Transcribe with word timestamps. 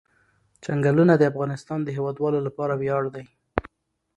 چنګلونه 0.63 1.13
د 1.17 1.23
افغانستان 1.31 1.79
د 1.83 1.89
هیوادوالو 1.97 2.39
لپاره 2.47 2.73
ویاړ 2.81 3.03
دی. 3.15 3.25